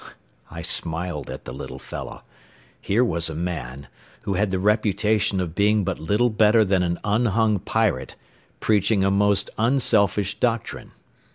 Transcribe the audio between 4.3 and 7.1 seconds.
had the reputation of being but little better than an